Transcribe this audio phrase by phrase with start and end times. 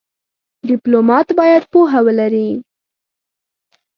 [0.67, 2.49] ډيپلومات باید پوهه ولري.